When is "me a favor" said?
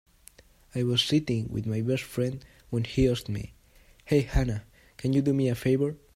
5.31-5.95